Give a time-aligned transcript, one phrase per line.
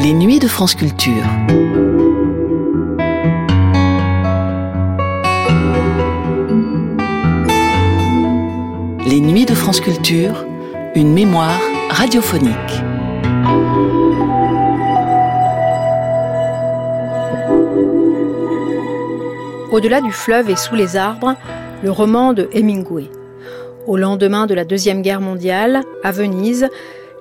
[0.00, 1.12] Les nuits de France Culture.
[9.06, 10.44] Les nuits de France Culture,
[10.96, 12.54] une mémoire radiophonique.
[19.70, 21.36] Au-delà du fleuve et sous les arbres,
[21.82, 23.10] le roman de Hemingway.
[23.86, 26.68] Au lendemain de la Deuxième Guerre mondiale, à Venise,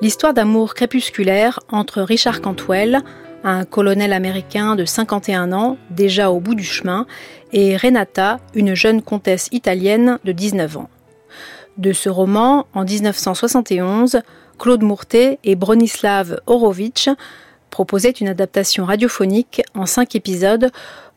[0.03, 2.99] l'histoire d'amour crépusculaire entre Richard Cantwell,
[3.45, 7.07] un colonel américain de 51 ans, déjà au bout du chemin,
[7.53, 10.89] et Renata, une jeune comtesse italienne de 19 ans.
[11.77, 14.19] De ce roman, en 1971,
[14.59, 17.07] Claude Mourtet et Bronislav Horowitz
[17.69, 20.69] proposaient une adaptation radiophonique en cinq épisodes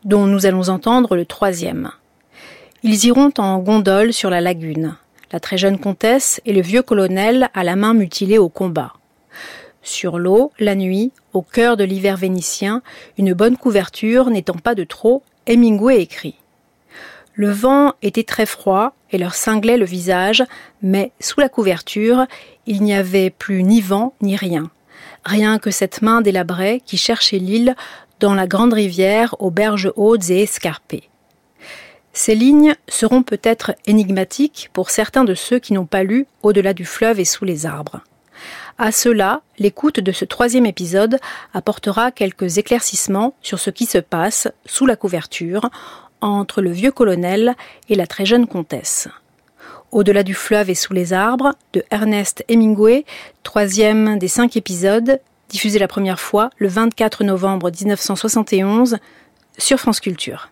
[0.05, 1.91] dont nous allons entendre le troisième.
[2.83, 4.95] Ils iront en gondole sur la lagune,
[5.31, 8.93] la très jeune comtesse et le vieux colonel à la main mutilée au combat.
[9.81, 12.81] Sur l'eau, la nuit, au cœur de l'hiver vénitien,
[13.17, 16.35] une bonne couverture n'étant pas de trop, Hemingway écrit.
[17.33, 20.43] Le vent était très froid et leur cinglait le visage,
[20.81, 22.25] mais sous la couverture,
[22.65, 24.69] il n'y avait plus ni vent ni rien.
[25.23, 27.75] Rien que cette main délabrée qui cherchait l'île
[28.19, 31.09] dans la grande rivière aux berges hautes et escarpées.
[32.17, 36.83] Ces lignes seront peut-être énigmatiques pour certains de ceux qui n'ont pas lu Au-delà du
[36.83, 38.01] fleuve et sous les arbres.
[38.79, 41.19] À cela, l'écoute de ce troisième épisode
[41.53, 45.69] apportera quelques éclaircissements sur ce qui se passe sous la couverture
[46.19, 47.55] entre le vieux colonel
[47.87, 49.07] et la très jeune comtesse.
[49.91, 53.05] Au-delà du fleuve et sous les arbres, de Ernest Hemingway,
[53.43, 58.97] troisième des cinq épisodes, diffusé la première fois le 24 novembre 1971
[59.59, 60.49] sur France Culture.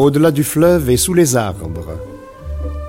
[0.00, 1.98] Au-delà du fleuve et sous les arbres.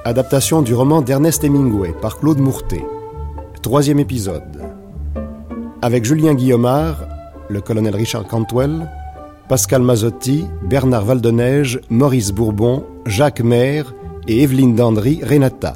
[0.05, 2.85] Adaptation du roman d'Ernest Hemingway par Claude Mourtet.
[3.61, 4.63] Troisième épisode.
[5.81, 7.03] Avec Julien Guillaumard,
[7.49, 8.89] le colonel Richard Cantwell,
[9.49, 13.93] Pascal Mazotti, Bernard Valdeneige, Maurice Bourbon, Jacques Maire
[14.29, 15.73] et Evelyne Dandry Renata.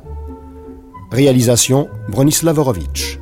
[1.11, 3.19] Réalisation Bronislav Horowitz.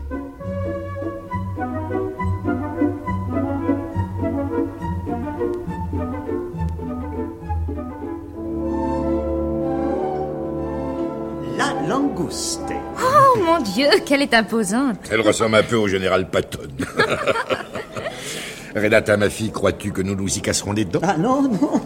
[12.16, 14.98] Oh mon Dieu, qu'elle est imposante.
[15.12, 16.68] Elle ressemble un peu au général Patton.
[18.76, 21.00] Renata, ma fille, crois-tu que nous nous y casserons les dents?
[21.04, 21.82] Ah non, non.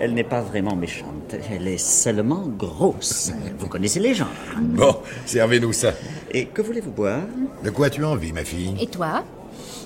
[0.00, 1.34] Elle n'est pas vraiment méchante.
[1.50, 3.32] Elle est seulement grosse.
[3.58, 4.28] Vous connaissez les gens.
[4.60, 5.92] Bon, servez-nous ça.
[6.30, 7.20] Et que voulez-vous boire?
[7.64, 8.74] De quoi as-tu envie, ma fille?
[8.78, 9.24] Et toi?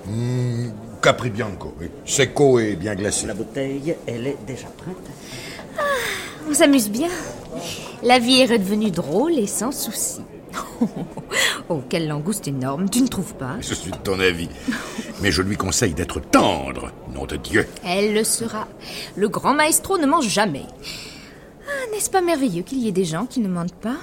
[0.07, 1.75] Hmm, Capri Bianco.
[1.81, 1.89] oui.
[2.05, 3.27] Secco et bien glacé.
[3.29, 4.97] La bouteille, elle est déjà prête.
[6.49, 7.09] On s'amuse bien.
[8.07, 10.21] La vie est redevenue drôle et sans souci.
[11.69, 13.57] Oh, quelle langouste énorme, tu ne trouves pas?
[13.61, 14.49] Je suis de ton avis.
[15.21, 17.67] Mais je lui conseille d'être tendre, nom de Dieu.
[17.85, 18.69] Elle le sera.
[19.17, 20.63] Le grand maestro ne mange jamais.
[21.67, 23.97] Ah, n'est-ce pas merveilleux qu'il y ait des gens qui ne mentent pas?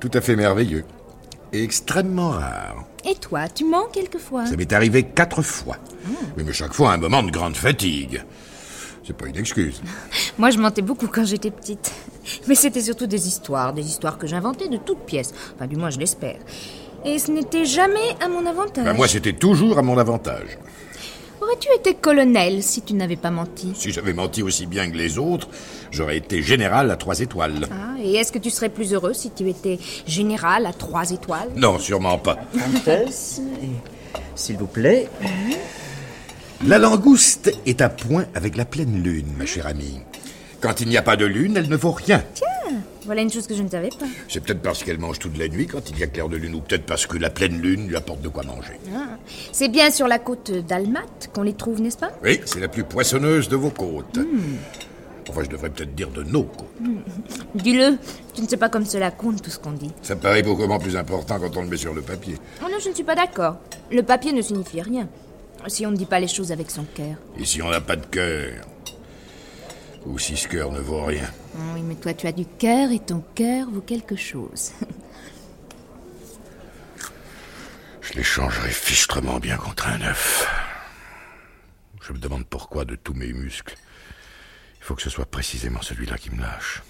[0.00, 0.86] Tout à fait merveilleux.
[1.52, 2.86] Et extrêmement rare.
[3.04, 4.46] Et toi, tu mens quelquefois?
[4.46, 5.76] Ça m'est arrivé quatre fois.
[6.38, 8.24] Oui, mais chaque fois un moment de grande fatigue.
[9.04, 9.82] C'est pas une excuse.
[10.38, 11.92] Moi, je mentais beaucoup quand j'étais petite.
[12.46, 15.32] Mais c'était surtout des histoires, des histoires que j'inventais de toutes pièces.
[15.54, 16.38] Enfin, du moins, je l'espère.
[17.04, 18.84] Et ce n'était jamais à mon avantage.
[18.84, 20.58] Ben, moi, c'était toujours à mon avantage.
[21.40, 23.72] Aurais-tu été colonel si tu n'avais pas menti?
[23.74, 25.48] Si j'avais menti aussi bien que les autres,
[25.90, 27.66] j'aurais été général à trois étoiles.
[27.72, 31.50] Ah, et est-ce que tu serais plus heureux si tu étais général à trois étoiles?
[31.56, 32.38] Non, sûrement pas.
[32.52, 33.40] Comtesse,
[34.36, 35.08] s'il vous plaît.
[36.64, 39.98] La langouste est à point avec la pleine lune, ma chère amie.
[40.62, 42.22] Quand il n'y a pas de lune, elle ne vaut rien.
[43.04, 44.06] Voilà une chose que je ne savais pas.
[44.28, 46.54] C'est peut-être parce qu'elle mange toute la nuit quand il y a clair de lune,
[46.54, 48.78] ou peut-être parce que la pleine lune lui apporte de quoi manger.
[48.94, 49.18] Ah.
[49.50, 51.00] C'est bien sur la côte d'Almat
[51.34, 52.12] qu'on les trouve, n'est-ce pas?
[52.22, 54.20] Oui, c'est la plus poissonneuse de vos côtes.
[55.28, 56.68] Enfin, je devrais peut-être dire de nos côtes.
[57.56, 57.96] Dis-le,
[58.32, 59.90] tu ne sais pas comme cela compte tout ce qu'on dit.
[60.02, 62.36] Ça paraît beaucoup plus important quand on le met sur le papier.
[62.64, 63.56] Oh non, je ne suis pas d'accord.
[63.90, 65.08] Le papier ne signifie rien.
[65.66, 67.16] Si on ne dit pas les choses avec son cœur.
[67.36, 68.52] Et si on n'a pas de cœur?
[70.06, 72.90] Ou si ce cœur ne vaut rien Oh Oui, mais toi, tu as du cœur
[72.90, 74.72] et ton cœur vaut quelque chose.
[78.00, 80.46] Je l'échangerai fichtrement bien contre un œuf.
[82.02, 83.76] Je me demande pourquoi de tous mes muscles.
[84.80, 86.82] Il faut que ce soit précisément celui-là qui me lâche.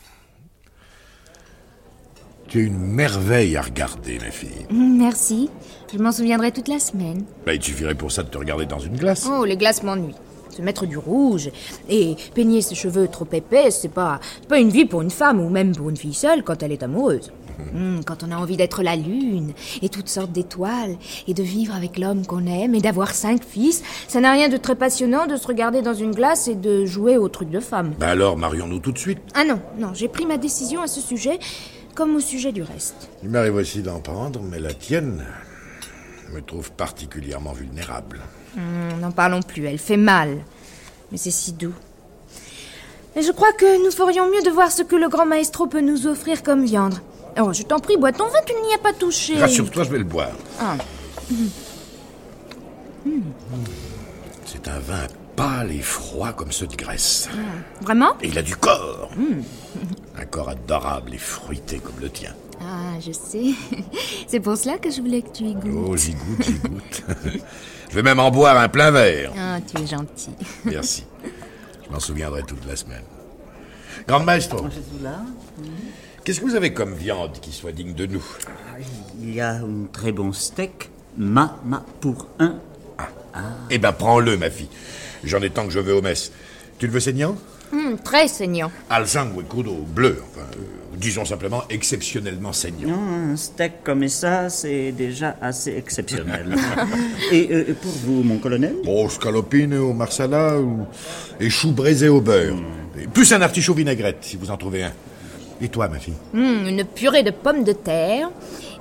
[2.48, 4.66] Tu es une merveille à regarder, ma fille.
[4.70, 5.50] Merci.
[5.92, 7.24] Je m'en souviendrai toute la semaine.
[7.46, 9.26] Bah, il suffirait pour ça de te regarder dans une glace.
[9.30, 10.16] Oh, les glaces m'ennuient.
[10.54, 11.50] Se mettre du rouge
[11.88, 15.48] et peigner ses cheveux trop épais, c'est pas, pas une vie pour une femme ou
[15.48, 17.32] même pour une fille seule quand elle est amoureuse.
[17.74, 19.52] Hmm, quand on a envie d'être la lune
[19.82, 20.96] et toutes sortes d'étoiles
[21.28, 24.56] et de vivre avec l'homme qu'on aime et d'avoir cinq fils, ça n'a rien de
[24.56, 27.94] très passionnant de se regarder dans une glace et de jouer au truc de femme.
[27.98, 29.18] Bah alors, marions-nous tout de suite.
[29.34, 31.38] Ah non, non, j'ai pris ma décision à ce sujet
[31.94, 33.10] comme au sujet du reste.
[33.22, 35.22] Il m'arrive aussi d'en prendre, mais la tienne
[36.30, 38.20] me trouve particulièrement vulnérable.
[38.56, 40.38] Hmm, N'en parlons plus, elle fait mal.
[41.10, 41.74] Mais c'est si doux.
[43.16, 45.80] Et je crois que nous ferions mieux de voir ce que le grand maestro peut
[45.82, 46.94] nous offrir comme viande.
[47.40, 49.38] Oh, je t'en prie, bois ton vin, tu n'y as pas touché.
[49.38, 50.32] Rassure-toi, je vais le boire.
[50.60, 50.76] Ah.
[54.46, 57.28] C'est un vin pâle et froid comme ceux de Grèce.
[57.80, 58.12] Vraiment?
[58.22, 59.10] Et il a du corps.
[60.18, 62.32] Un corps adorable et fruité comme le tien.
[62.64, 63.54] Ah, je sais.
[64.26, 65.86] C'est pour cela que je voulais que tu y goûtes.
[65.88, 67.02] Oh, j'y goûte, j'y goûte.
[67.90, 69.32] je vais même en boire un plein verre.
[69.36, 70.30] Ah, tu es gentil.
[70.64, 71.04] Merci.
[71.86, 73.02] Je m'en souviendrai toute la semaine.
[74.06, 74.66] Grande maestro,
[76.24, 78.24] qu'est-ce que vous avez comme viande qui soit digne de nous?
[79.20, 82.56] Il y a un très bon steak, ma, ma, pour un.
[83.70, 84.68] Eh ben, prends-le, ma fille.
[85.24, 86.32] J'en ai tant que je vais aux messes.
[86.78, 87.36] Tu le veux saignant?
[87.72, 88.70] Hum, très saignant.
[88.90, 90.22] Al sangue crudo, bleu.
[90.30, 92.88] Enfin, euh, disons simplement exceptionnellement saignant.
[92.88, 96.54] Non, un steak comme ça, c'est déjà assez exceptionnel.
[97.32, 98.76] Et euh, pour vous, mon colonel?
[98.84, 100.86] Bon, scalopine au marsala ou...
[101.40, 102.56] et choux braisés au beurre.
[103.00, 104.92] Et plus un artichaut vinaigrette, si vous en trouvez un.
[105.60, 106.14] Et toi, ma fille?
[106.34, 108.30] Hum, une purée de pommes de terre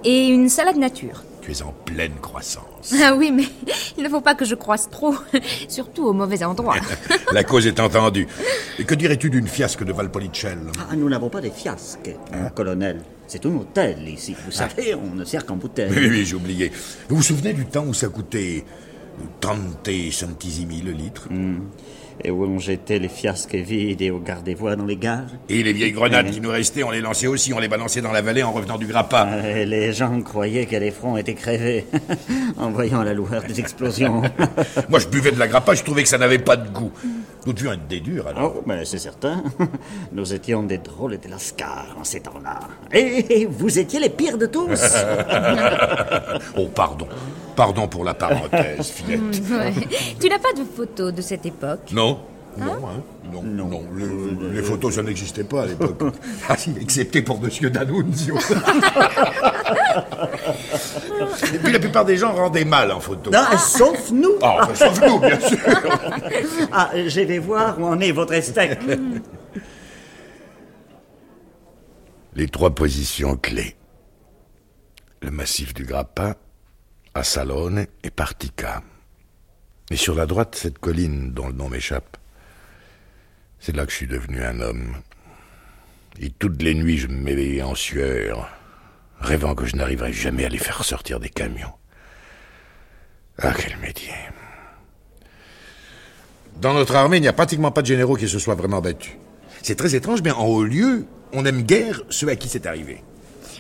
[0.04, 1.24] et une salade nature.
[1.42, 2.94] Tu es en pleine croissance.
[3.02, 3.46] Ah oui, mais
[3.98, 5.16] il ne faut pas que je croisse trop,
[5.68, 6.76] surtout au mauvais endroit.
[7.32, 8.28] La cause est entendue.
[8.78, 13.02] Et que dirais-tu d'une fiasque de Valpolicella Ah, nous n'avons pas de fiasques, mon colonel.
[13.28, 14.36] C'est un hôtel ici.
[14.46, 15.90] Vous savez, on ne sert qu'en bouteille.
[15.90, 16.72] Oui, oui, j'ai oublié.
[17.10, 18.66] Vous vous souvenez du temps où ça coûtait
[19.40, 21.28] 30 centesimi le litre
[22.24, 25.26] Et où on jetait les fiasques vides et au garde-voie dans les gares.
[25.50, 28.12] Et les vieilles grenades qui nous restaient, on les lançait aussi, on les balançait dans
[28.12, 29.28] la vallée en revenant du grappin.
[29.32, 31.86] Euh, les gens croyaient que les fronts étaient crevés
[32.58, 34.22] en voyant la lueur des explosions.
[34.90, 36.92] Moi, je buvais de la grappa, je trouvais que ça n'avait pas de goût.
[37.46, 38.54] Nous devions être des durs, alors.
[38.58, 39.44] Oh, mais c'est certain.
[40.12, 42.60] Nous étions des drôles de lascars en ces temps-là.
[42.94, 44.80] Et vous étiez les pires de tous.
[46.56, 47.08] Oh, pardon.
[47.56, 49.20] Pardon pour la parenthèse, Fillette.
[49.50, 49.74] Ouais.
[50.20, 51.92] Tu n'as pas de photos de cette époque?
[51.92, 52.11] Non
[52.58, 56.02] non, hein non, non, le- les photos, ça n'existait pas à l'époque.
[56.50, 58.36] Ah si, excepté pour Monsieur D'Annunzio.
[61.54, 63.32] Et puis la plupart des gens rendaient mal en photo.
[63.34, 64.34] Ah, sauf nous.
[64.42, 65.58] Ah, enfin, sauf nous, bien sûr.
[66.74, 68.80] Ah, je vais voir où en est votre steak.
[72.36, 73.76] Les trois positions clés.
[75.22, 76.36] Le massif du Grappin,
[77.14, 78.82] Assalone et Partica.
[79.92, 82.16] Et sur la droite, cette colline dont le nom m'échappe.
[83.60, 84.96] C'est là que je suis devenu un homme.
[86.18, 88.50] Et toutes les nuits, je m'éveillais en sueur,
[89.20, 91.74] rêvant que je n'arriverais jamais à les faire sortir des camions.
[93.38, 94.14] Ah, quel métier.
[96.56, 99.18] Dans notre armée, il n'y a pratiquement pas de généraux qui se soient vraiment battus.
[99.62, 103.04] C'est très étrange, mais en haut lieu, on aime guère ceux à qui c'est arrivé.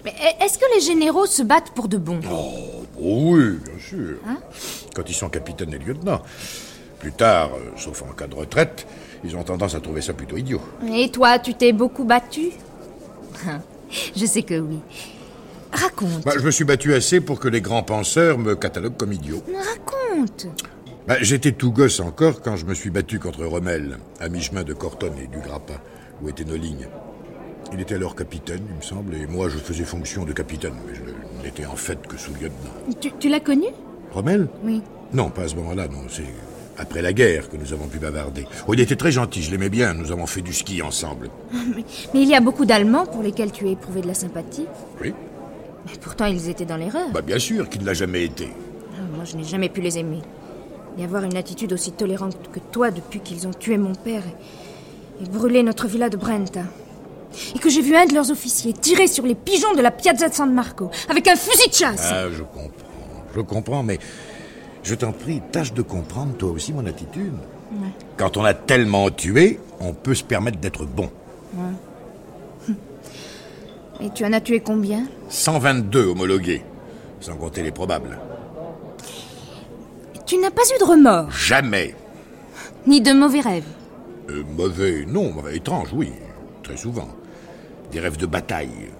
[0.05, 2.21] Mais est-ce que les généraux se battent pour de bon?
[2.31, 4.17] Oh, oui, bien sûr.
[4.95, 6.21] Quand ils sont capitaines et lieutenants.
[6.99, 8.85] Plus tard, euh, sauf en cas de retraite,
[9.23, 10.61] ils ont tendance à trouver ça plutôt idiot.
[10.93, 12.49] Et toi, tu t'es beaucoup battu
[14.15, 14.79] Je sais que oui.
[15.71, 16.23] Raconte.
[16.25, 19.41] Bah, je me suis battu assez pour que les grands penseurs me cataloguent comme idiot.
[19.51, 20.47] Raconte.
[21.07, 24.73] Bah, J'étais tout gosse encore quand je me suis battu contre Rommel, à mi-chemin de
[24.73, 25.79] Corton et du Grappin,
[26.21, 26.87] où étaient nos lignes.
[27.73, 30.93] Il était alors capitaine, il me semble, et moi je faisais fonction de capitaine, mais
[30.93, 31.01] je
[31.43, 32.95] n'étais en fait que sous-lieutenant.
[32.99, 33.67] Tu, tu l'as connu?
[34.13, 34.47] Rommel?
[34.63, 34.81] Oui.
[35.13, 36.03] Non, pas à ce moment-là, non.
[36.09, 36.23] C'est
[36.77, 38.47] après la guerre que nous avons pu bavarder.
[38.67, 39.93] Oh, il était très gentil, je l'aimais bien.
[39.93, 41.29] Nous avons fait du ski ensemble.
[42.13, 44.65] Mais il y a beaucoup d'Allemands pour lesquels tu as éprouvé de la sympathie.
[45.01, 45.13] Oui
[45.85, 47.09] Mais pourtant, ils étaient dans l'erreur.
[47.13, 48.47] Bah bien sûr qu'il ne l'a jamais été.
[48.95, 50.19] Ah, Moi, je n'ai jamais pu les aimer.
[50.97, 54.23] Et avoir une attitude aussi tolérante que toi depuis qu'ils ont tué mon père
[55.19, 56.61] et, et brûlé notre villa de Brenta.
[57.55, 60.29] Et que j'ai vu un de leurs officiers tirer sur les pigeons de la Piazza
[60.29, 62.09] de San Marco avec un fusil de chasse.
[62.11, 62.69] Ah, je comprends.
[63.35, 63.99] Je comprends, mais
[64.83, 67.33] je t'en prie, tâche de comprendre toi aussi mon attitude.
[68.17, 71.09] Quand on a tellement tué, on peut se permettre d'être bon.
[74.01, 75.05] Et tu en as tué combien?
[75.29, 76.63] 122 homologués,
[77.19, 78.17] sans compter les probables.
[80.25, 81.95] Tu n'as pas eu de remords, Jamais.
[82.87, 83.65] ni de mauvais rêves?
[84.29, 86.11] Euh, mauvais, non, mauvais, étrange, oui,
[86.63, 87.09] très souvent.
[87.91, 88.91] Des rêves de bataille.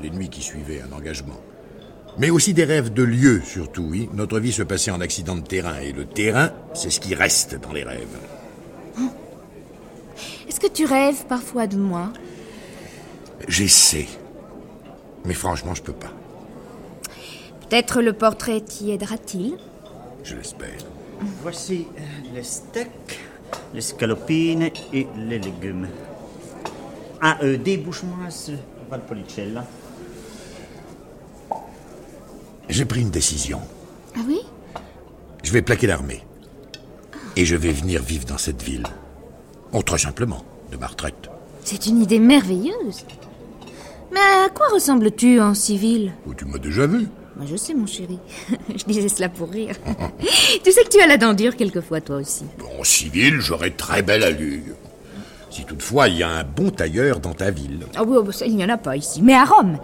[0.00, 1.40] les nuits qui suivaient un engagement.
[2.18, 4.08] Mais aussi des rêves de lieu, surtout, oui.
[4.12, 7.60] Notre vie se passait en accident de terrain, et le terrain, c'est ce qui reste
[7.60, 8.18] dans les rêves.
[10.48, 12.12] Est-ce que tu rêves parfois de moi?
[13.46, 14.08] J'essaie.
[15.24, 16.12] Mais franchement, je peux pas.
[17.68, 19.56] Peut-être le portrait t'y aidera-t-il?
[20.24, 20.78] Je l'espère.
[21.42, 23.20] Voici euh, les steaks,
[23.74, 25.88] les scalopines et les légumes.
[27.20, 28.52] Ah, euh, débouche-moi ce
[28.90, 29.64] Valpolicella.
[32.68, 33.60] J'ai pris une décision.
[34.16, 34.40] Ah oui?
[35.42, 36.22] Je vais plaquer l'armée.
[37.36, 38.86] Et je vais venir vivre dans cette ville.
[39.72, 41.28] Oh, très simplement, de ma retraite.
[41.64, 43.04] C'est une idée merveilleuse.
[44.12, 46.12] Mais à quoi ressembles-tu en civil?
[46.26, 47.08] Oh, tu m'as déjà vu.
[47.36, 48.18] Moi, je sais, mon chéri.
[48.68, 49.76] je disais cela pour rire.
[50.64, 52.44] tu sais que tu as la dent dure quelquefois, toi aussi.
[52.78, 54.74] En civil, j'aurais très belle allure.
[55.50, 57.80] Si toutefois il y a un bon tailleur dans ta ville.
[57.96, 59.22] Ah oui, oh, bah ça, il n'y en a pas ici.
[59.22, 59.78] Mais à Rome.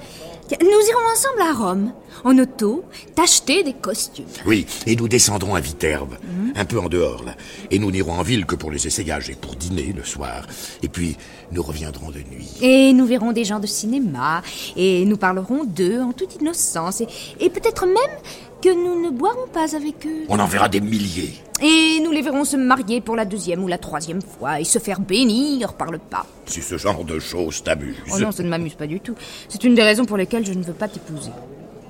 [0.51, 1.93] Nous irons ensemble à Rome,
[2.23, 4.27] en auto, t'acheter des costumes.
[4.45, 6.17] Oui, et nous descendrons à Viterbe,
[6.55, 7.35] un peu en dehors là.
[7.71, 10.47] Et nous n'irons en ville que pour les essayages et pour dîner le soir.
[10.83, 11.17] Et puis
[11.51, 12.59] nous reviendrons de nuit.
[12.61, 14.43] Et nous verrons des gens de cinéma,
[14.77, 17.09] et nous parlerons d'eux en toute innocence, et,
[17.41, 18.19] et peut-être même
[18.65, 20.25] que nous ne boirons pas avec eux.
[20.31, 21.35] On en verra des milliers.
[21.61, 24.79] Et nous les verrons se marier pour la deuxième ou la troisième fois, et se
[24.79, 26.27] faire bénir par le pape.
[26.47, 27.97] Si ce genre de choses t'amuse.
[28.11, 29.15] Oh non, ça ne m'amuse pas du tout.
[29.51, 31.31] C'est une des raisons pour lesquelles je ne veux pas t'épouser.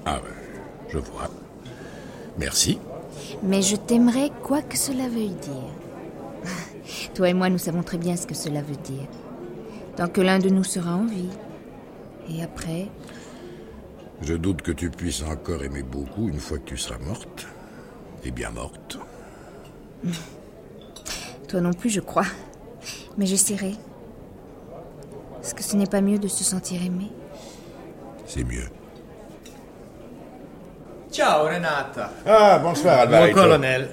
[0.04, 1.31] Ah ouais, je vois.
[2.38, 2.81] Merci.
[3.45, 6.90] Mais je t'aimerais quoi que cela veuille dire.
[7.14, 9.07] Toi et moi, nous savons très bien ce que cela veut dire.
[9.97, 11.31] Tant que l'un de nous sera en vie.
[12.28, 12.88] Et après,
[14.23, 17.47] Je doute que tu puisses encore aimer beaucoup une fois que tu seras morte.
[18.25, 18.99] Et bien morte.
[21.49, 22.26] toi non plus, je crois.
[23.18, 23.75] Mais j'essaierai.
[25.42, 27.11] Est-ce que ce n'est pas mieux de se sentir aimé
[28.26, 28.68] C'est mieux.
[31.12, 32.11] Ciao Renata.
[32.26, 33.90] Ah, bonsoir, Mon colonel.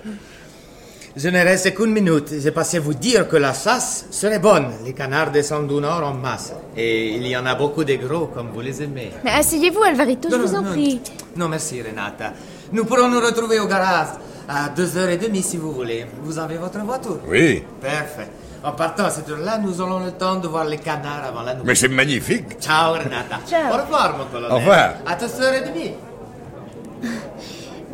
[1.15, 2.29] Je ne reste qu'une minute.
[2.39, 4.67] J'ai passé vous dire que la chasse serait bonne.
[4.85, 6.53] Les canards descendent du nord en masse.
[6.77, 9.11] Et il y en a beaucoup de gros comme vous les aimez.
[9.23, 10.71] Mais asseyez-vous, Alvarito, je vous en non.
[10.71, 11.01] prie.
[11.35, 12.31] Non, merci Renata.
[12.71, 14.07] Nous pourrons nous retrouver au garage
[14.47, 16.05] à deux heures et demie si vous voulez.
[16.23, 17.19] Vous avez votre voiture?
[17.27, 18.29] Oui, Parfait.
[18.63, 21.55] En partant à cette heure-là, nous aurons le temps de voir les canards avant la
[21.55, 21.63] nuit.
[21.65, 22.59] mais c'est magnifique.
[22.61, 23.39] Ciao Renata.
[23.49, 23.73] Ciao.
[23.73, 24.51] Au revoir mon colonel.
[24.51, 24.93] Au revoir.
[25.05, 25.91] À deux heures et demie.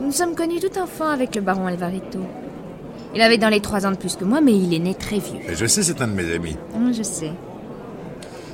[0.01, 2.19] Nous sommes connus tout enfant avec le baron Alvarito.
[3.15, 5.17] Il avait dans les trois ans de plus que moi, mais il est né très
[5.19, 5.39] vieux.
[5.49, 6.55] Et je sais, c'est un de mes amis.
[6.75, 7.31] Hum, Je sais.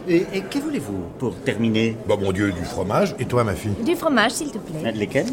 [0.08, 1.96] Et, et que voulez-vous pour terminer?
[2.08, 3.16] Bon, mon Dieu, du fromage.
[3.20, 3.72] Et toi, ma fille?
[3.86, 4.82] Du fromage, s'il te plaît.
[4.86, 5.28] Euh, Lesquels?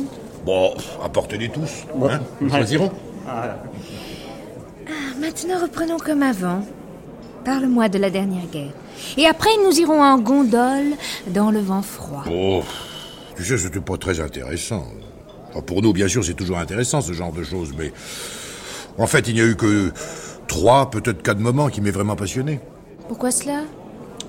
[0.44, 0.72] Bon,
[1.04, 1.86] apportez-les tous.
[2.08, 2.90] Hein Nous choisirons.
[3.28, 3.56] Ah,
[5.20, 6.64] Maintenant, reprenons comme avant.
[7.44, 8.72] Parle-moi de la dernière guerre.
[9.16, 10.92] Et après, nous irons en gondole
[11.28, 12.24] dans le vent froid.
[12.30, 12.62] Oh,
[13.36, 14.84] tu sais, c'était pas très intéressant.
[15.50, 17.92] Enfin, pour nous, bien sûr, c'est toujours intéressant, ce genre de choses, mais...
[19.00, 19.92] En fait, il n'y a eu que
[20.46, 22.60] trois, peut-être quatre moments qui m'aient vraiment passionné.
[23.08, 23.62] Pourquoi cela?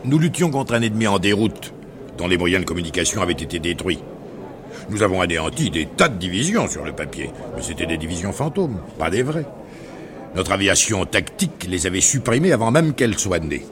[0.05, 1.73] Nous luttions contre un ennemi en déroute,
[2.17, 3.99] dont les moyens de communication avaient été détruits.
[4.89, 8.77] Nous avons anéanti des tas de divisions sur le papier, mais c'était des divisions fantômes,
[8.97, 9.45] pas des vraies.
[10.37, 13.65] Notre aviation tactique les avait supprimées avant même qu'elles soient nées.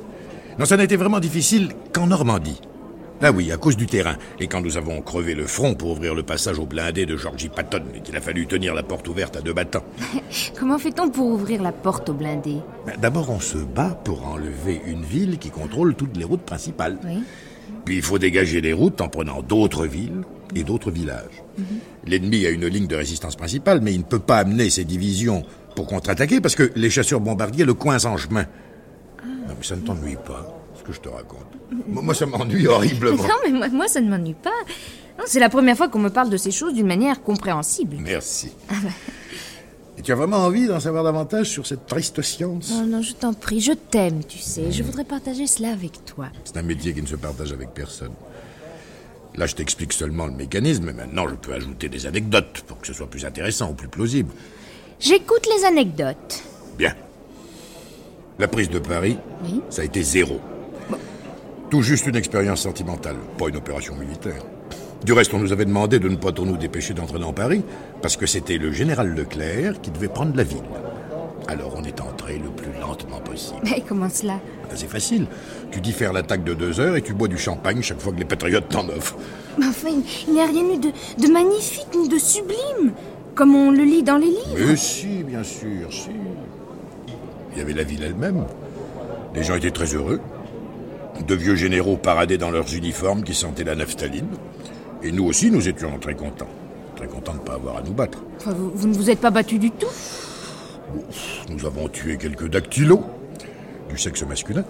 [0.59, 2.59] Non, ça n'était vraiment difficile qu'en Normandie.
[3.21, 4.15] Ah oui, à cause du terrain.
[4.39, 7.49] Et quand nous avons crevé le front pour ouvrir le passage au blindé de Georgie
[7.49, 9.83] Patton, et qu'il a fallu tenir la porte ouverte à deux battants.
[10.59, 12.57] Comment fait-on pour ouvrir la porte au blindé?
[12.85, 16.97] Ben, D'abord, on se bat pour enlever une ville qui contrôle toutes les routes principales.
[17.03, 17.23] Oui.
[17.85, 20.21] Puis il faut dégager les routes en prenant d'autres villes
[20.55, 21.43] et d'autres villages.
[22.05, 25.43] L'ennemi a une ligne de résistance principale, mais il ne peut pas amener ses divisions
[25.75, 28.45] pour contre-attaquer parce que les chasseurs bombardiers le coincent en chemin.
[29.25, 30.58] Non, mais ça ne t'ennuie pas,
[30.89, 31.45] que je te raconte.
[31.87, 33.23] Moi, ça m'ennuie horriblement.
[33.23, 34.49] Non, mais moi, moi, ça ne m'ennuie pas.
[35.25, 37.97] C'est la première fois qu'on me parle de ces choses d'une manière compréhensible.
[37.99, 38.51] Merci.
[39.97, 42.71] Et tu as vraiment envie d'en savoir davantage sur cette triste science?
[42.71, 44.71] Non, non, je t'en prie, je t'aime, tu sais.
[44.71, 46.27] Je voudrais partager cela avec toi.
[46.45, 48.13] C'est un métier qui ne se partage avec personne.
[49.35, 52.87] Là, je t'explique seulement le mécanisme, mais maintenant, je peux ajouter des anecdotes pour que
[52.87, 54.31] ce soit plus intéressant ou plus plausible.
[55.01, 56.43] J'écoute les anecdotes.
[56.77, 56.95] Bien.
[58.39, 59.61] La prise de Paris, Oui.
[59.69, 60.39] ça a été zéro.
[61.69, 64.41] Tout juste une expérience sentimentale, pas une opération militaire.
[65.05, 67.63] Du reste, on nous avait demandé de ne pas trop nous dépêcher d'entrer dans Paris,
[68.01, 70.63] parce que c'était le général Leclerc qui devait prendre la ville.
[71.47, 73.59] Alors on est entré le plus lentement possible.
[73.63, 74.39] Mais comment cela?
[74.75, 75.25] C'est facile.
[75.71, 78.19] Tu dis faire l'attaque de deux heures et tu bois du champagne chaque fois que
[78.19, 79.15] les patriotes t'en offrent.
[79.57, 80.89] Mais Enfin, il- il n'y a rien eu de,
[81.25, 82.93] de magnifique ni de sublime,
[83.35, 84.67] comme on le lit dans les livres.
[84.67, 86.09] Mais si, bien sûr, si.
[87.53, 88.43] Il y avait la ville elle-même.
[89.33, 90.19] Les gens étaient très heureux.
[91.27, 94.27] De vieux généraux paradaient dans leurs uniformes qui sentaient la naphtaline.
[95.03, 96.47] Et nous aussi, nous étions très contents.
[96.95, 98.19] Très contents de ne pas avoir à nous battre.
[98.37, 99.87] Enfin, vous, vous ne vous êtes pas battu du tout?
[101.49, 103.03] Nous avons tué quelques dactylos,
[103.89, 104.63] du sexe masculin.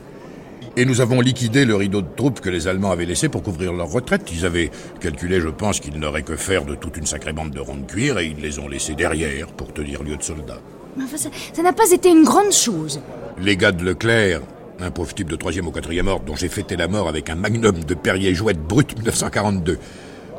[0.75, 3.73] Et nous avons liquidé le rideau de troupes que les Allemands avaient laissé pour couvrir
[3.73, 4.29] leur retraite.
[4.31, 4.69] Ils avaient
[4.99, 7.85] calculé, je pense, qu'ils n'auraient que faire de toute une sacrée bande de ronds de
[7.85, 10.59] cuir et ils les ont laissés derrière pour tenir lieu de soldats.
[10.95, 11.17] Mais Enfin,
[11.53, 13.01] ça n'a pas été une grande chose.
[13.41, 14.41] Les gars de Leclerc,
[14.81, 17.35] un pauvre type de troisième ou quatrième ordre dont j'ai fêté la mort avec un
[17.35, 19.77] magnum de Perrier Jouette brut 1942,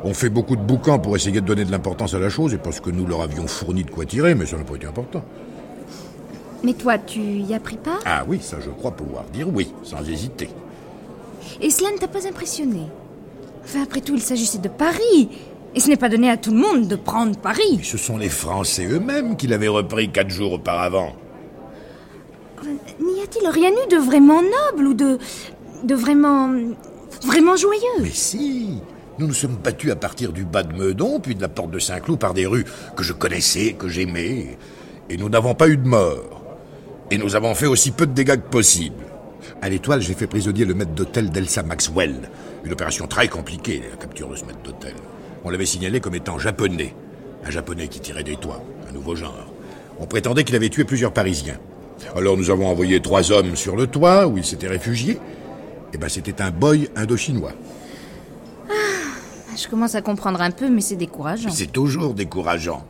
[0.03, 2.57] ont fait beaucoup de boucans pour essayer de donner de l'importance à la chose et
[2.57, 5.23] parce que nous leur avions fourni de quoi tirer, mais ça n'a pas été important.
[6.63, 7.99] Mais toi, tu y as pris part?
[8.05, 10.49] Ah oui, ça je crois pouvoir dire oui, sans hésiter.
[11.59, 12.81] Et cela ne t'a pas impressionné?
[13.63, 15.29] Enfin, après tout, il s'agissait de Paris.
[15.73, 17.79] Et ce n'est pas donné à tout le monde de prendre Mais Paris.
[17.83, 21.13] ce sont les Français eux-mêmes qui l'avaient repris quatre jours auparavant.
[22.61, 25.17] Enfin, N'y a-t-il rien eu de vraiment noble ou de.
[25.83, 26.49] de vraiment.
[27.25, 28.01] vraiment joyeux?
[28.01, 28.77] Mais si
[29.19, 31.79] Nous nous sommes battus à partir du bas de Meudon, puis de la porte de
[31.79, 32.65] Saint-Cloud par des rues
[32.95, 34.57] que je connaissais, que j'aimais.
[35.09, 36.43] Et nous n'avons pas eu de mort.
[37.09, 38.95] Et nous avons fait aussi peu de dégâts que possible.
[39.61, 42.29] À l'étoile, j'ai fait prisonnier le maître d'hôtel d'Elsa Maxwell.
[42.63, 44.93] Une opération très compliquée, la capture de ce maître d'hôtel.
[45.43, 46.93] On l'avait signalé comme étant japonais.
[47.43, 49.51] Un japonais qui tirait des toits, un nouveau genre.
[49.99, 51.59] On prétendait qu'il avait tué plusieurs Parisiens.
[52.15, 55.19] Alors nous avons envoyé trois hommes sur le toit, où il s'était réfugié.
[55.93, 57.53] Et ben c'était un boy indo-chinois.
[59.57, 61.49] Je commence à comprendre un peu, mais c'est décourageant.
[61.49, 62.85] C'est toujours décourageant.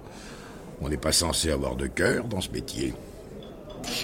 [0.81, 2.93] On n'est pas censé avoir de cœur dans ce métier.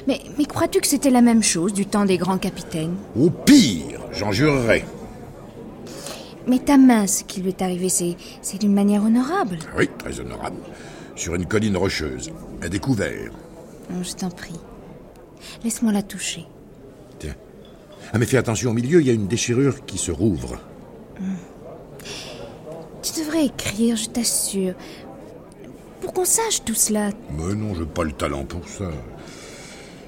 [0.08, 2.96] Mais, mais crois-tu que c'était la même chose du temps des grands capitaines?
[3.20, 4.86] Au pire, j'en jurerais.
[6.48, 9.60] Mais ta main, ce qui lui est arrivé, c'est, c'est d'une manière honorable.
[9.78, 10.58] Oui, très honorable.
[11.16, 13.32] Sur une colline rocheuse, à découvert.
[13.92, 14.60] Oh, je t'en prie.
[15.64, 16.46] Laisse-moi la toucher.
[17.20, 17.36] Tiens.
[18.14, 20.60] Ah, mais fais attention, au milieu, il y a une déchirure qui se rouvre.
[23.02, 24.74] Tu devrais écrire, je t'assure.
[26.02, 27.10] Pour qu'on sache tout cela.
[27.32, 28.90] Mais non, je n'ai pas le talent pour ça.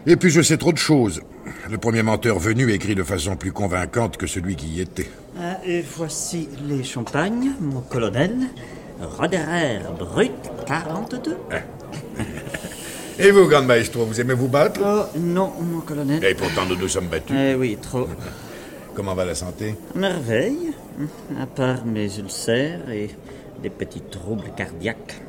[0.06, 1.22] Et puis je sais trop de choses.
[1.70, 5.10] Le premier menteur venu écrit de façon plus convaincante que celui qui y était.
[5.39, 8.36] Ah, et voici les champagnes, mon colonel.
[9.02, 10.32] Roderer brut
[10.68, 11.38] 42.
[13.22, 14.80] Et vous, grand maestro, vous aimez vous battre?
[14.82, 16.24] Oh non, mon colonel.
[16.24, 17.36] Et pourtant, nous nous sommes battus.
[17.38, 18.08] Eh oui, trop.
[18.96, 19.76] Comment va la santé?
[19.94, 20.72] Merveille,
[21.38, 23.10] à part mes ulcères et
[23.62, 25.22] des petits troubles cardiaques.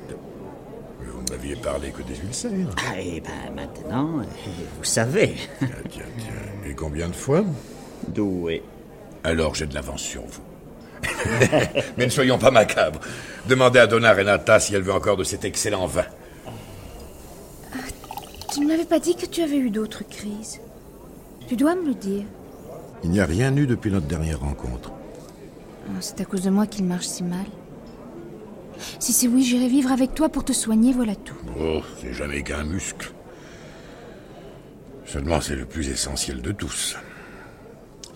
[1.01, 2.53] Vous ne m'aviez parlé que des ulcères.
[2.77, 5.35] Ah, et ben maintenant, eh, vous savez.
[5.59, 6.71] Tiens, tiens, tiens.
[6.71, 7.45] Et combien de fois?
[8.07, 8.63] Doué.
[9.25, 10.43] Alors j'ai de l'avance sur vous.
[11.99, 13.01] Mais ne soyons pas macabres.
[13.49, 16.05] Demandez à Donna Renata si elle veut encore de cet excellent vin.
[18.91, 20.61] Pas dit que tu avais eu d'autres crises.
[21.47, 22.25] Tu dois me le dire.
[23.05, 24.91] Il n'y a rien eu depuis notre dernière rencontre.
[25.87, 27.47] Oh, C'est à cause de moi qu'il marche si mal.
[28.99, 31.37] Si c'est oui, j'irai vivre avec toi pour te soigner, voilà tout.
[31.57, 33.13] Oh, c'est jamais qu'un muscle.
[35.07, 36.97] Seulement, c'est le plus essentiel de tous.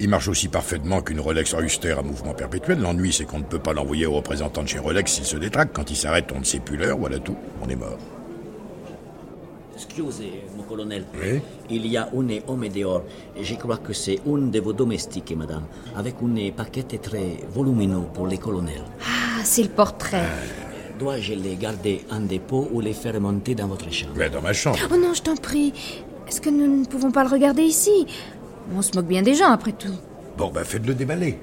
[0.01, 2.81] Il marche aussi parfaitement qu'une Rolex Oyster à mouvement perpétuel.
[2.81, 5.73] L'ennui, c'est qu'on ne peut pas l'envoyer au représentant de chez Rolex s'il se détraque.
[5.73, 7.37] Quand il s'arrête, on ne sait plus l'heure, voilà tout.
[7.63, 7.99] On est mort.
[9.75, 11.05] Excusez, mon colonel.
[11.21, 13.03] Oui Il y a un homme dehors.
[13.41, 15.65] Je crois que c'est un de vos domestiques, madame,
[15.97, 18.85] avec une paquette très volumineux pour les colonels.
[19.03, 20.23] Ah, c'est le portrait.
[20.99, 24.13] Dois-je les garder en dépôt ou les faire monter dans votre chambre?
[24.17, 24.79] Mais dans ma chambre.
[24.93, 25.73] Oh non, je t'en prie.
[26.29, 28.07] Est-ce que nous ne pouvons pas le regarder ici?
[28.75, 29.93] On se moque bien des gens, après tout.
[30.39, 31.39] Bon, ben faites-le déballer.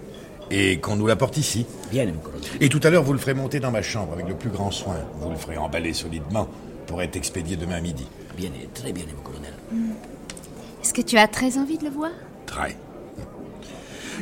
[0.50, 1.65] Et qu'on nous l'apporte ici.
[1.91, 2.41] Bien, mon colonel.
[2.60, 4.72] Et tout à l'heure, vous le ferez monter dans ma chambre avec le plus grand
[4.72, 4.96] soin.
[5.20, 6.48] Vous le ferez emballer solidement
[6.88, 8.06] pour être expédié demain midi.
[8.38, 9.54] Bien, très bien, mon colonel.
[10.82, 12.12] Est-ce que tu as très envie de le voir?
[12.46, 12.78] Très.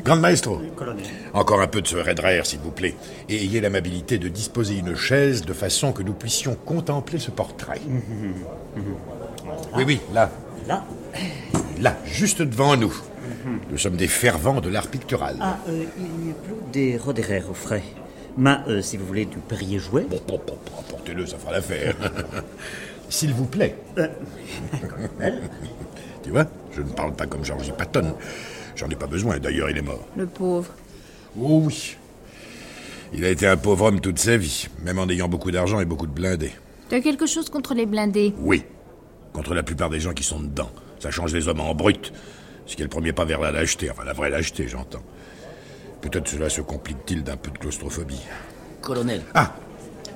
[0.04, 1.04] Grande maestro, Colonel.
[1.34, 2.96] encore un peu de ce raidraire, s'il vous plaît.
[3.28, 7.82] Et ayez l'amabilité de disposer une chaise de façon que nous puissions contempler ce portrait.
[9.76, 10.30] Oui, oui, là.
[10.68, 10.86] Là?
[11.82, 12.94] Là, juste devant nous.
[13.70, 15.36] Nous sommes des fervents de l'art pictural.
[15.40, 17.84] Ah, euh, il n'y a plus des Roderer au frais.
[18.38, 20.06] Mais euh, si vous voulez du Perrier jouet.
[20.10, 21.96] Bon, bon, bon, bon, portez-le, ça fera l'affaire.
[23.10, 23.76] S'il vous plaît.
[26.24, 28.16] tu vois, je ne parle pas comme Georgie Patton.
[28.76, 30.06] J'en ai pas besoin, d'ailleurs, il est mort.
[30.16, 30.72] Le pauvre.
[31.40, 31.98] Oh oui.
[33.14, 35.86] Il a été un pauvre homme toute sa vie, même en ayant beaucoup d'argent et
[35.86, 36.54] beaucoup de blindés.
[36.90, 38.34] Tu as quelque chose contre les blindés?
[38.40, 38.64] Oui.
[39.34, 40.70] Contre la plupart des gens qui sont dedans.
[41.00, 42.14] Ça change les hommes en brut.
[42.66, 43.90] Ce qui est le premier pas vers la lâcheté.
[43.90, 45.02] Enfin, la vraie lâcheté, j'entends.
[46.02, 48.22] Peut-être cela se complique-t-il d'un peu de claustrophobie.
[48.82, 49.56] Colonel, Ah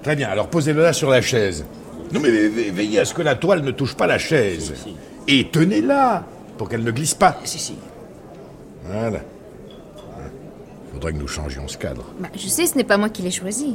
[0.04, 1.66] Très bien, alors posez-le là sur la chaise.
[2.13, 4.73] Non mais ve- ve- veillez à ce que la toile ne touche pas la chaise.
[4.76, 4.95] Si, si.
[5.28, 6.23] Et tenez-la
[6.58, 7.38] pour qu'elle ne glisse pas.
[7.43, 7.76] si, si.
[8.86, 9.19] Voilà.
[10.93, 12.06] Faudrait que nous changions ce cadre.
[12.19, 13.73] Bah, je sais, ce n'est pas moi qui l'ai choisi.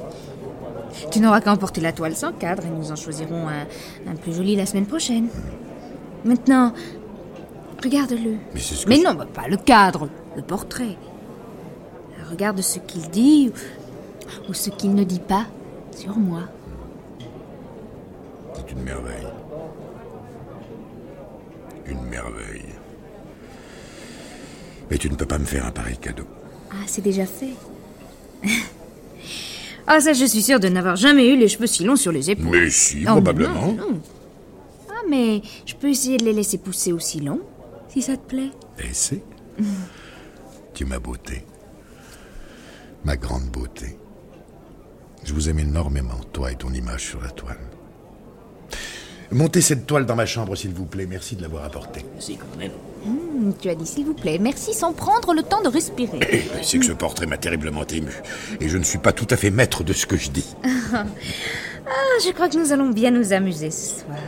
[1.11, 4.33] Tu n'auras qu'à emporter la toile sans cadre et nous en choisirons un, un plus
[4.35, 5.27] joli la semaine prochaine.
[6.25, 6.73] Maintenant,
[7.83, 8.37] regarde-le.
[8.55, 10.97] Mais c'est ce que Mais je- non, bah, pas le cadre, le portrait.
[12.31, 13.51] Regarde ce qu'il dit
[14.47, 15.47] ou, ou ce qu'il ne dit pas
[15.97, 16.43] sur moi.
[18.69, 19.27] C'est une merveille.
[21.87, 22.65] Une merveille.
[24.91, 26.25] Mais tu ne peux pas me faire un pareil cadeau.
[26.71, 27.55] Ah, c'est déjà fait.
[29.87, 32.31] ah, ça, je suis sûre de n'avoir jamais eu les cheveux si longs sur les
[32.31, 32.51] épaules.
[32.51, 33.73] Mais si, Oh, probablement.
[33.73, 34.01] non, non.
[34.91, 37.41] Ah, mais je peux essayer de les laisser pousser aussi longs,
[37.89, 38.51] si ça te plaît.
[38.93, 39.23] C'est
[40.75, 41.45] Tu es ma beauté.
[43.05, 43.97] Ma grande beauté.
[45.25, 47.59] Je vous aime énormément, toi et ton image sur la toile.
[49.31, 51.07] Montez cette toile dans ma chambre, s'il vous plaît.
[51.09, 52.05] Merci de l'avoir apportée.
[52.15, 52.71] Merci, colonel.
[53.07, 54.39] Hum, tu as dit s'il vous plaît.
[54.41, 56.19] Merci sans prendre le temps de respirer.
[56.63, 58.13] C'est que ce portrait m'a terriblement ému.
[58.61, 60.55] Et je ne suis pas tout à fait maître de ce que je dis.
[61.91, 64.19] Ah, je crois que nous allons bien nous amuser ce soir.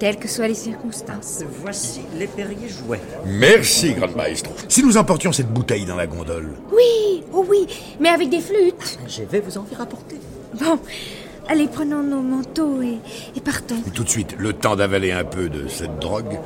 [0.00, 1.44] Quelles que soient les circonstances.
[1.62, 3.00] Voici les Perrier jouets.
[3.24, 4.52] Merci, grande maestro.
[4.68, 6.54] Si nous emportions cette bouteille dans la gondole.
[6.72, 7.68] Oui, oh oui,
[8.00, 8.98] mais avec des flûtes.
[9.06, 10.16] Je vais vous en faire apporter.
[10.58, 10.80] Bon,
[11.48, 12.98] allez, prenons nos manteaux et,
[13.36, 13.76] et partons.
[13.86, 16.38] Et tout de suite, le temps d'avaler un peu de cette drogue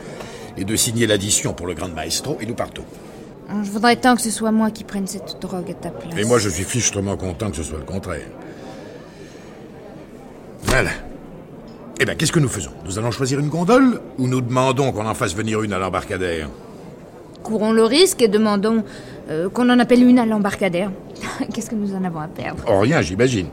[0.56, 2.84] et de signer l'addition pour le grand maestro, et nous partons.
[3.64, 6.14] Je voudrais tant que ce soit moi qui prenne cette drogue à ta place.
[6.16, 8.26] Et moi, je suis fichtrement content que ce soit le contraire.
[10.64, 10.90] Voilà.
[12.00, 12.70] Eh bien, qu'est-ce que nous faisons?
[12.84, 16.48] Nous allons choisir une gondole ou nous demandons qu'on en fasse venir une à l'embarcadère?
[17.42, 18.84] Courons le risque et demandons
[19.30, 20.92] euh, qu'on en appelle une à l'embarcadère.
[21.52, 22.62] Qu'est-ce que nous en avons à perdre?
[22.68, 23.48] Oh, rien, j'imagine.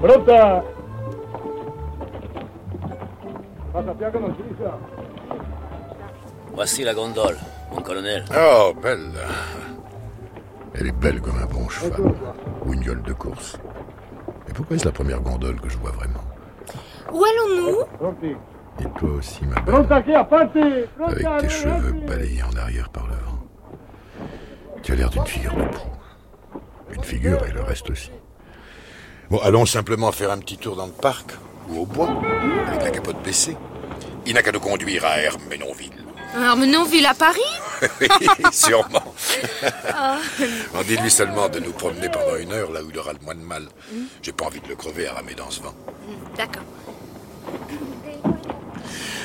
[0.00, 0.62] Pronta!
[6.54, 7.36] Voici la gondole,
[7.72, 8.24] mon colonel.
[8.36, 9.12] Oh, belle.
[10.74, 12.00] Elle est belle comme un bon cheval.
[12.64, 13.58] Ou une gueule de course.
[14.46, 16.20] Mais pourquoi est-ce la première gondole que je vois vraiment?
[17.12, 17.84] Où allons-nous!
[18.80, 19.74] Et toi aussi, ma belle.
[21.04, 23.38] Avec tes cheveux balayés en arrière par le vent.
[24.82, 25.90] Tu as l'air d'une figure de proue.
[26.92, 28.12] Une figure et le reste aussi.
[29.30, 31.32] Bon, allons simplement faire un petit tour dans le parc
[31.68, 32.08] ou au bois,
[32.68, 33.56] avec la capote baissée.
[34.26, 35.92] Il n'a qu'à nous conduire à Hermenonville.
[36.34, 37.40] Armenonville à Paris
[38.00, 38.08] Oui,
[38.52, 39.14] sûrement.
[40.74, 43.34] On dit-lui seulement de nous promener pendant une heure là où il aura le moins
[43.34, 43.68] de mal.
[44.22, 45.74] J'ai pas envie de le crever à ramer dans ce vent.
[46.36, 46.62] D'accord.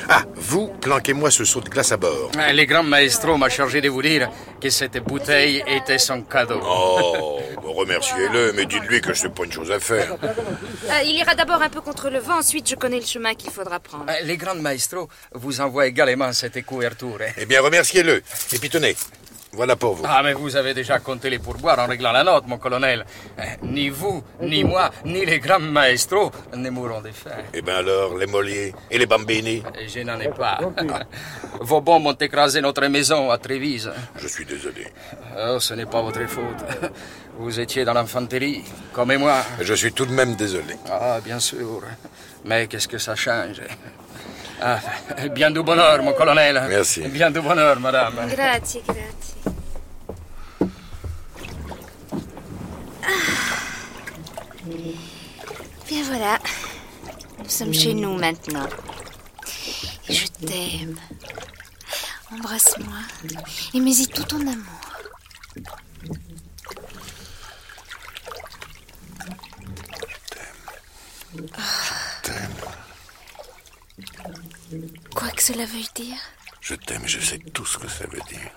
[0.09, 2.31] Ah, vous, planquez-moi ce seau de glace à bord.
[2.35, 6.59] Le grand maestro m'a chargé de vous dire que cette bouteille était son cadeau.
[6.61, 7.39] Oh,
[7.73, 10.15] remerciez-le, mais dites-lui que c'est pas une chose à faire.
[11.05, 13.79] il ira d'abord un peu contre le vent, ensuite je connais le chemin qu'il faudra
[13.79, 14.05] prendre.
[14.09, 17.17] Euh, Le grand maestro vous envoie également cette couverture.
[17.37, 18.21] Eh bien, remerciez-le.
[18.53, 18.95] Et puis tenez,
[19.53, 20.03] voilà pour vous.
[20.07, 23.05] Ah, mais vous avez déjà compté les pourboires en réglant la note, mon colonel.
[23.39, 27.31] Euh, Ni vous, ni moi, ni les grands maestros ne mourront de faim.
[27.53, 29.63] Eh bien alors, les Moliers et les Bambini?
[29.79, 30.59] Et Je n'en ai pas.
[31.61, 33.91] Vos bombes ont écrasé notre maison à Trévise.
[34.17, 34.87] Je suis désolé.
[35.37, 36.61] Oh, ce n'est pas votre faute.
[37.37, 39.37] Vous étiez dans l'infanterie, comme moi.
[39.61, 40.75] Je suis tout de même désolé.
[40.91, 41.81] Ah, bien sûr.
[42.45, 43.61] Mais qu'est-ce que ça change?
[44.61, 44.79] Ah,
[45.31, 46.61] Bien du bonheur, mon colonel.
[46.69, 47.01] Merci.
[47.07, 48.13] Bien du bonheur, madame.
[48.29, 49.32] Grazie, grazie.
[55.87, 56.39] Bien voilà.
[57.39, 58.67] Nous sommes chez nous maintenant.
[60.07, 60.97] Et je t'aime.
[62.31, 62.99] Embrasse-moi
[63.73, 64.81] et mets-y tout ton amour.
[72.23, 72.55] T'aime.
[75.13, 76.17] Quoi que cela veuille dire?
[76.61, 78.51] Je t'aime et je sais tout ce que ça veut dire.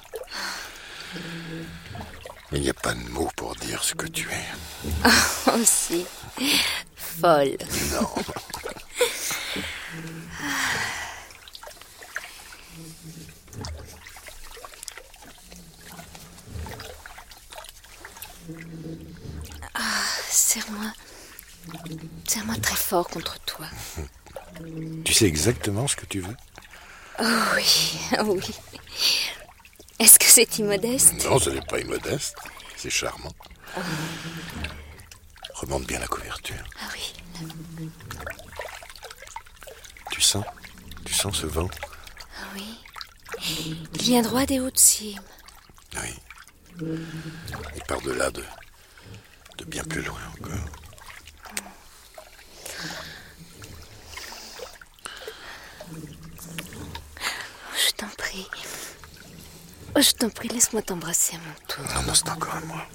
[2.52, 5.50] Il n'y a pas de mots pour dire ce que tu es.
[5.60, 6.06] Aussi.
[6.94, 7.56] Folle.
[7.92, 8.08] Non.
[20.30, 20.92] Serre-moi.
[22.26, 23.66] Serre-moi très fort contre toi.
[25.04, 26.36] Tu sais exactement ce que tu veux
[27.20, 27.24] Oh
[27.56, 28.54] oui, oh oui.
[30.36, 32.36] C'est immodeste Non, ce n'est pas immodeste.
[32.76, 33.32] C'est charmant.
[35.54, 36.62] Remonte bien la couverture.
[36.78, 37.14] Ah oui,
[40.10, 40.44] Tu sens
[41.06, 41.70] Tu sens ce vent?
[42.54, 42.78] Oui.
[43.94, 45.22] Il vient droit des hautes cimes.
[45.94, 46.90] Oui.
[47.74, 48.44] Et par-delà de,
[49.56, 50.66] de bien plus loin encore.
[57.74, 58.46] Je t'en prie.
[59.98, 61.82] Oh, je t'en prie, laisse-moi t'embrasser à mon tour.
[61.94, 62.86] Non, non, c'est encore à moi.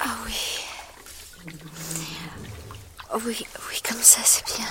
[0.00, 0.58] Ah oui.
[3.14, 4.66] Oh oui, oui, comme ça, c'est bien.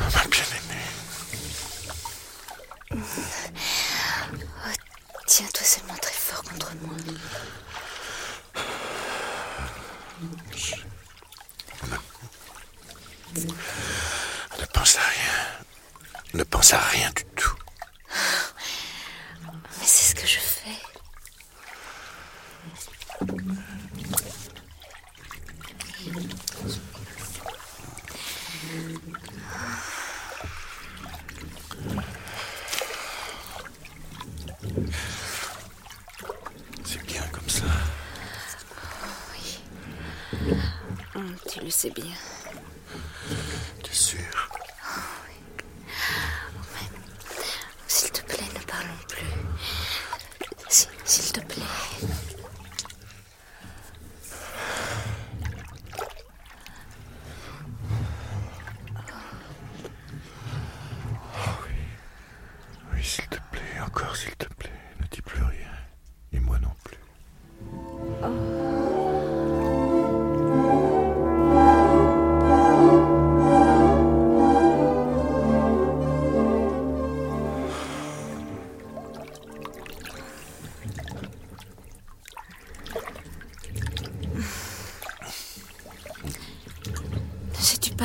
[0.00, 0.88] Ma bien-aimée.
[4.66, 4.74] Oh,
[5.28, 6.96] Tiens-toi seulement très fort contre moi.
[14.88, 15.58] Pense à rien.
[16.32, 17.54] Ne pense à rien du tout.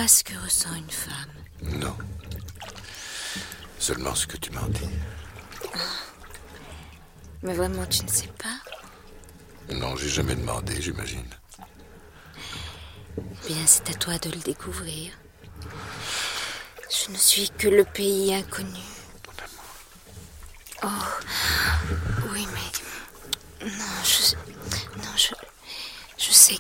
[0.04, 1.96] Pas ce que ressent une femme Non.
[3.80, 4.90] Seulement ce que tu m'en dis.
[7.42, 9.74] Mais vraiment, tu ne sais pas?
[9.74, 11.30] Non, j'ai jamais demandé, j'imagine.
[13.18, 15.14] Eh Bien, c'est à toi de le découvrir.
[16.92, 18.84] Je ne suis que le pays inconnu.
[20.84, 20.88] Oh,
[22.34, 24.36] oui, mais non, je,
[24.98, 25.34] non, je,
[26.18, 26.60] je sais,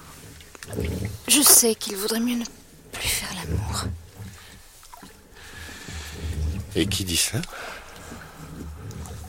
[1.27, 2.45] je sais qu'il vaudrait mieux ne
[2.93, 3.85] plus faire l'amour.
[6.75, 7.39] Et qui dit ça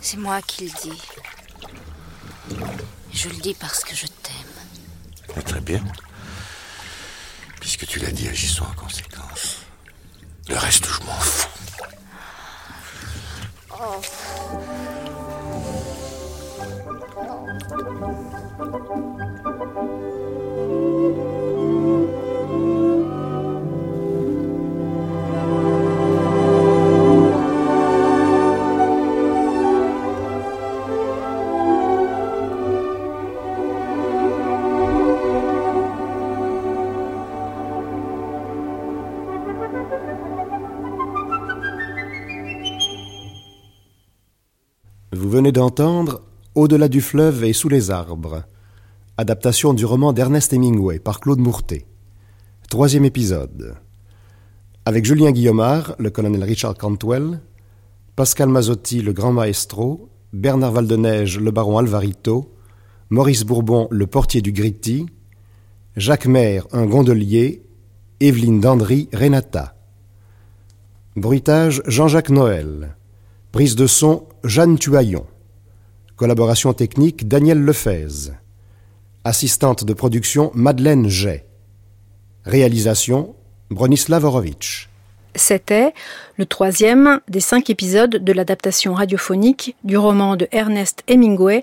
[0.01, 1.03] C'est moi qui le dis.
[3.13, 4.35] Je le dis parce que je t'aime.
[5.37, 5.83] Ah, Très bien.
[7.61, 9.61] Puisque tu l'as dit, agissons en conséquence.
[10.49, 11.49] Le reste, je m'en fous.
[18.59, 19.34] Vous
[45.35, 46.23] venez d'entendre
[46.55, 48.45] Au-delà du fleuve et sous les arbres,
[49.17, 51.87] adaptation du roman d'Ernest Hemingway par Claude Mourtet.
[52.71, 53.75] Troisième épisode.
[54.85, 57.41] Avec Julien Guillaumard, le colonel Richard Cantwell,
[58.15, 62.55] Pascal Mazotti, le grand maestro, Bernard Valdeneige, le baron Alvarito,
[63.11, 65.07] Maurice Bourbon, le portier du Gritti,
[65.97, 67.67] Jacques Maire, un gondolier,
[68.21, 69.75] Evelyne Dandry, Renata.
[71.17, 72.95] Bruitage Jean-Jacques Noël.
[73.55, 75.25] Prise de son Jeanne Tuaillon.
[76.17, 78.33] Collaboration technique Daniel Lefez.
[79.23, 81.47] Assistante de production Madeleine Jay.
[82.45, 83.37] Réalisation
[83.71, 84.89] Bronislav Horowitz.
[85.37, 85.95] C'était
[86.37, 91.63] le troisième des cinq épisodes de l'adaptation radiophonique du roman de Ernest Hemingway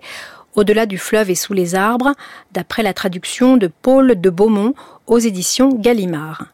[0.56, 2.14] Au-delà du fleuve et sous les arbres,
[2.54, 4.76] d'après la traduction de Paul de Beaumont
[5.08, 6.54] aux éditions Gallimard.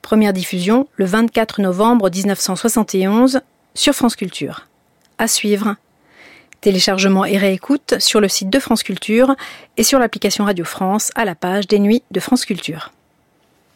[0.00, 3.42] Première diffusion le 24 novembre 1971
[3.74, 4.69] sur France Culture.
[5.20, 5.76] À suivre.
[6.62, 9.36] Téléchargement et réécoute sur le site de France Culture
[9.76, 12.90] et sur l'application Radio France à la page des nuits de France Culture.